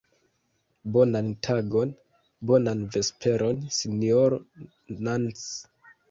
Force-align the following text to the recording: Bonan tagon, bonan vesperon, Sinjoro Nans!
Bonan 0.93 1.27
tagon, 1.47 1.91
bonan 2.51 2.81
vesperon, 2.95 3.59
Sinjoro 3.75 4.41
Nans! 5.09 5.45